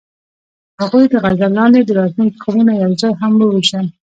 [0.81, 3.85] هغوی د غزل لاندې د راتلونکي خوبونه یوځای هم وویشل.